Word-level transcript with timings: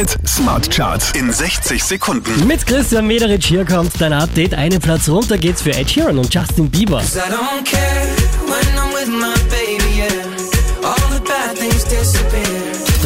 Hit 0.00 0.16
Smart 0.26 0.70
Charts 0.70 1.12
in 1.12 1.30
60 1.30 1.84
Sekunden. 1.84 2.46
Mit 2.46 2.66
Christian 2.66 3.06
Mederich 3.06 3.44
hier 3.44 3.66
kommt 3.66 3.92
dein 4.00 4.14
Update. 4.14 4.54
Einen 4.54 4.80
Platz 4.80 5.10
runter 5.10 5.36
geht's 5.36 5.60
für 5.60 5.74
Ed 5.74 5.90
Sheeran 5.90 6.16
und 6.16 6.32
Justin 6.32 6.70
Bieber. 6.70 7.02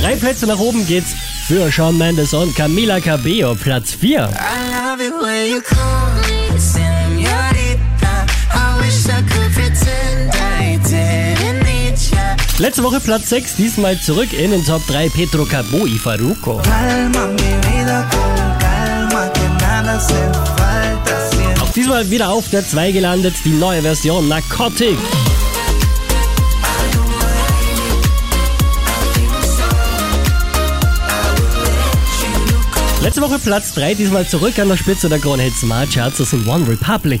Drei 0.00 0.14
Plätze 0.14 0.46
nach 0.46 0.60
oben 0.60 0.86
geht's 0.86 1.08
für 1.48 1.72
Shawn 1.72 1.98
Mendes 1.98 2.32
und 2.32 2.54
Camila 2.54 3.00
Cabello. 3.00 3.56
Platz 3.56 3.90
4. 3.90 4.10
I 4.10 4.20
love 4.70 5.02
it 5.04 5.12
when 5.20 5.50
you 5.50 5.60
call 5.60 6.12
me 6.28 6.33
Letzte 12.58 12.84
Woche 12.84 13.00
Platz 13.00 13.30
6, 13.30 13.56
diesmal 13.56 14.00
zurück 14.00 14.32
in 14.32 14.52
den 14.52 14.64
Top 14.64 14.86
3 14.86 15.08
Petro 15.08 15.44
Cabo 15.44 15.86
y 15.86 15.98
Faruco. 15.98 16.62
Auch 21.60 21.72
diesmal 21.74 22.08
wieder 22.10 22.30
auf 22.30 22.48
der 22.50 22.64
2 22.64 22.92
gelandet, 22.92 23.34
die 23.44 23.50
neue 23.50 23.82
Version 23.82 24.28
Narcotic. 24.28 24.96
Letzte 33.02 33.20
Woche 33.20 33.40
Platz 33.40 33.74
3, 33.74 33.94
diesmal 33.94 34.28
zurück 34.28 34.56
an 34.60 34.68
der 34.68 34.76
Spitze 34.76 35.08
der 35.08 35.18
Krone 35.18 35.50
Smart 35.50 35.92
Charts, 35.92 36.18
das 36.18 36.30
sind 36.30 36.46
One 36.46 36.68
Republic. 36.68 37.20